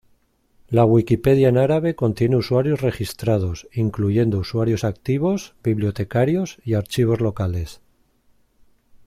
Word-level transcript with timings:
La 0.67 0.83
Wikipedia 0.83 1.49
en 1.49 1.59
árabe 1.59 1.93
contiene 1.95 2.35
usuarios 2.35 2.81
registrados, 2.81 3.67
incluyendo 3.71 4.39
usuarios 4.39 4.83
activos, 4.83 5.53
bibliotecarios 5.63 6.57
y 6.65 6.73
archivos 6.73 7.21
locales. 7.21 7.81